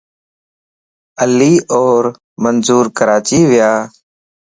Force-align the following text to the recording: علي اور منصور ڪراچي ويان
علي 1.21 1.53
اور 1.79 2.03
منصور 2.43 2.85
ڪراچي 2.97 3.39
ويان 3.49 3.79